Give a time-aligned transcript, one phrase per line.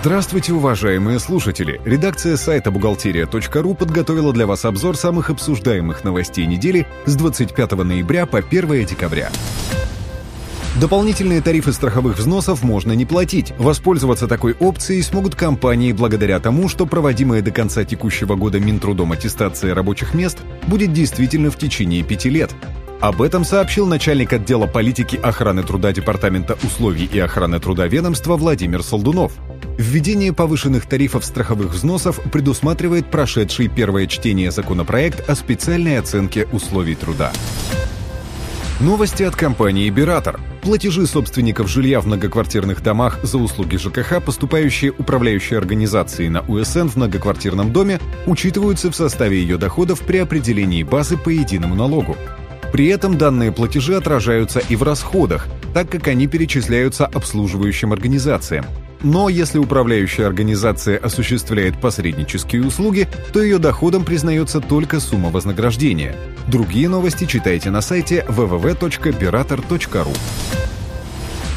[0.00, 1.80] Здравствуйте, уважаемые слушатели!
[1.84, 8.38] Редакция сайта бухгалтерия.ру подготовила для вас обзор самых обсуждаемых новостей недели с 25 ноября по
[8.38, 9.28] 1 декабря.
[10.80, 13.52] Дополнительные тарифы страховых взносов можно не платить.
[13.58, 19.74] Воспользоваться такой опцией смогут компании благодаря тому, что проводимая до конца текущего года Минтрудом аттестация
[19.74, 20.38] рабочих мест
[20.68, 22.54] будет действительно в течение пяти лет.
[23.00, 28.82] Об этом сообщил начальник отдела политики охраны труда Департамента условий и охраны труда ведомства Владимир
[28.82, 29.32] Солдунов.
[29.78, 37.30] Введение повышенных тарифов страховых взносов предусматривает прошедший первое чтение законопроект о специальной оценке условий труда.
[38.80, 40.40] Новости от компании «Биратор».
[40.62, 46.96] Платежи собственников жилья в многоквартирных домах за услуги ЖКХ, поступающие управляющей организацией на УСН в
[46.96, 52.16] многоквартирном доме, учитываются в составе ее доходов при определении базы по единому налогу.
[52.72, 58.66] При этом данные платежи отражаются и в расходах, так как они перечисляются обслуживающим организациям.
[59.02, 66.16] Но если управляющая организация осуществляет посреднические услуги, то ее доходом признается только сумма вознаграждения.
[66.48, 70.16] Другие новости читайте на сайте www.berator.ru.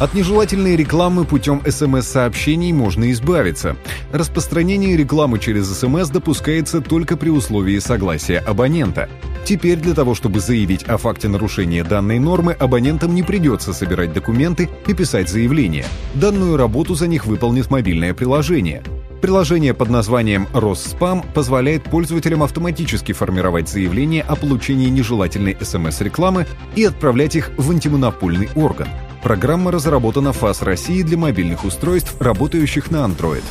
[0.00, 3.76] От нежелательной рекламы путем СМС-сообщений можно избавиться.
[4.12, 9.10] Распространение рекламы через СМС допускается только при условии согласия абонента.
[9.44, 14.68] Теперь для того, чтобы заявить о факте нарушения данной нормы, абонентам не придется собирать документы
[14.86, 15.84] и писать заявление.
[16.14, 18.82] Данную работу за них выполнит мобильное приложение.
[19.20, 27.36] Приложение под названием «Росспам» позволяет пользователям автоматически формировать заявления о получении нежелательной СМС-рекламы и отправлять
[27.36, 28.88] их в антимонопольный орган.
[29.22, 33.42] Программа разработана ФАС России для мобильных устройств, работающих на Android.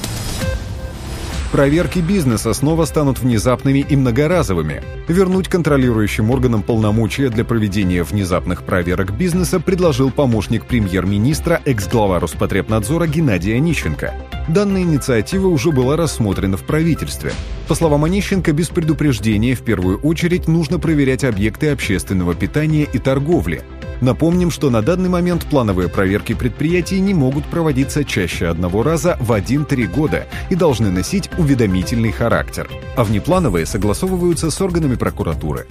[1.52, 4.83] Проверки бизнеса снова станут внезапными и многоразовыми.
[5.08, 13.58] Вернуть контролирующим органам полномочия для проведения внезапных проверок бизнеса предложил помощник премьер-министра, экс-глава Роспотребнадзора Геннадий
[13.58, 14.14] Онищенко.
[14.47, 17.33] Данная инициатива уже была рассмотрена в правительстве.
[17.67, 23.63] По словам Онищенко, без предупреждения в первую очередь нужно проверять объекты общественного питания и торговли–
[24.02, 29.32] Напомним, что на данный момент плановые проверки предприятий не могут проводиться чаще одного раза в
[29.32, 32.70] 1-3 года и должны носить уведомительный характер.
[32.96, 35.68] А внеплановые согласовываются с органами прокуратуры.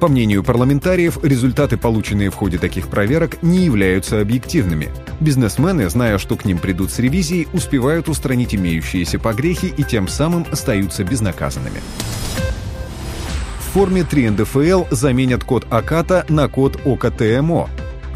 [0.00, 4.88] По мнению парламентариев, результаты, полученные в ходе таких проверок, не являются объективными.
[5.20, 10.46] Бизнесмены, зная, что к ним придут с ревизией, успевают устранить имеющиеся погрехи и тем самым
[10.50, 11.80] остаются безнаказанными
[13.74, 17.68] форме 3 НДФЛ заменят код АКАТа на код ОКТМО.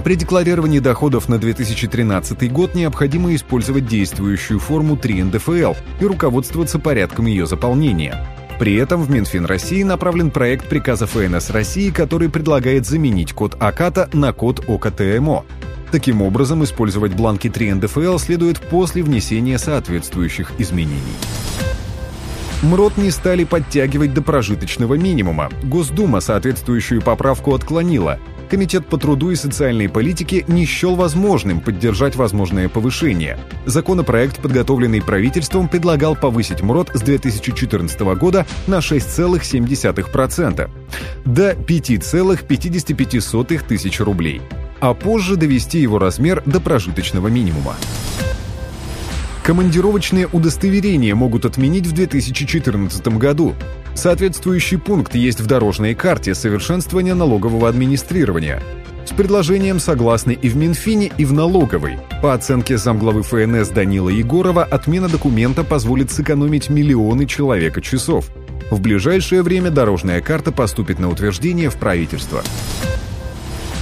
[0.05, 7.27] При декларировании доходов на 2013 год необходимо использовать действующую форму 3 НДФЛ и руководствоваться порядком
[7.27, 8.25] ее заполнения.
[8.61, 14.11] При этом в Минфин России направлен проект приказа ФНС России, который предлагает заменить код АКАТа
[14.13, 15.45] на код ОКТМО.
[15.91, 21.17] Таким образом, использовать бланки 3 НДФЛ следует после внесения соответствующих изменений.
[22.63, 25.49] МРОД не стали подтягивать до прожиточного минимума.
[25.63, 28.19] Госдума соответствующую поправку отклонила.
[28.51, 33.39] Комитет по труду и социальной политике не счел возможным поддержать возможное повышение.
[33.65, 40.69] Законопроект, подготовленный правительством, предлагал повысить МРОД с 2014 года на 6,7%
[41.25, 44.43] до 5,55 тысяч рублей,
[44.81, 47.77] а позже довести его размер до прожиточного минимума.
[49.48, 53.54] Командировочные удостоверения могут отменить в 2014 году.
[53.94, 58.62] Соответствующий пункт есть в дорожной карте совершенствования налогового администрирования.
[59.06, 61.98] С предложением согласны и в Минфине, и в налоговой.
[62.20, 68.28] По оценке замглавы ФНС Данила Егорова, отмена документа позволит сэкономить миллионы человека часов.
[68.70, 72.42] В ближайшее время дорожная карта поступит на утверждение в правительство.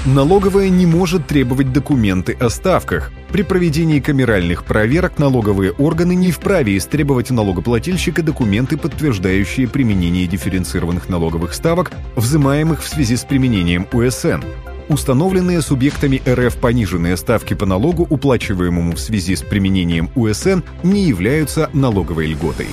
[0.07, 3.11] Налоговая не может требовать документы о ставках.
[3.33, 11.09] При проведении камеральных проверок налоговые органы не вправе истребовать у налогоплательщика документы, подтверждающие применение дифференцированных
[11.09, 14.45] налоговых ставок, взимаемых в связи с применением УСН.
[14.89, 21.69] Установленные субъектами РФ пониженные ставки по налогу, уплачиваемому в связи с применением УСН, не являются
[21.73, 22.69] налоговой льготой.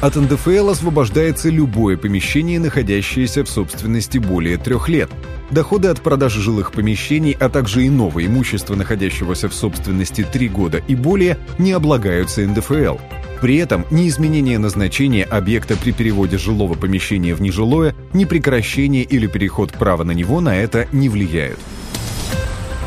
[0.00, 5.10] От НДФЛ освобождается любое помещение, находящееся в собственности более трех лет.
[5.50, 10.94] Доходы от продажи жилых помещений, а также иного имущества, находящегося в собственности три года и
[10.94, 12.98] более, не облагаются НДФЛ.
[13.40, 19.26] При этом ни изменение назначения объекта при переводе жилого помещения в нежилое, ни прекращение или
[19.26, 21.58] переход права на него на это не влияют.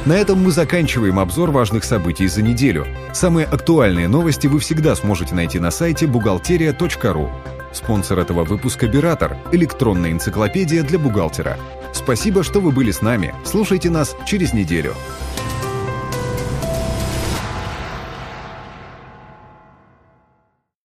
[0.06, 2.86] На этом мы заканчиваем обзор важных событий за неделю.
[3.14, 7.30] Самые актуальные новости вы всегда сможете найти на сайте бухгалтерия.ру.
[7.72, 11.57] Спонсор этого выпуска «Биратор»– электронная энциклопедия для бухгалтера.
[12.03, 13.36] Спасибо, что вы были с нами.
[13.45, 14.95] Слушайте нас через неделю.